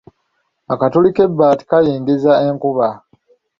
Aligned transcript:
Akatuli 0.73 1.09
k’ebbaati 1.15 1.63
kayingiza 1.69 2.31
enkuba. 2.47 2.87